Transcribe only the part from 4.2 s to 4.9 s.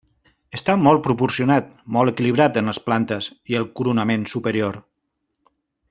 superior.